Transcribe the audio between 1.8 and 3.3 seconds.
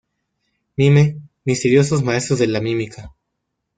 maestros de la mímica.